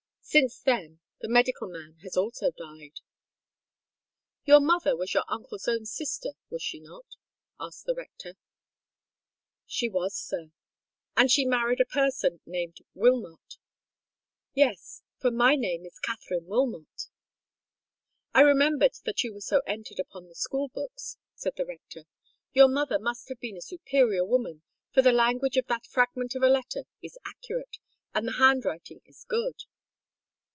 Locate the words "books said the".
20.69-21.65